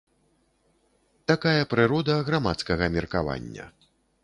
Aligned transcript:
Такая 1.33 1.59
прырода 1.75 2.17
грамадскага 2.31 2.91
меркавання. 2.99 3.71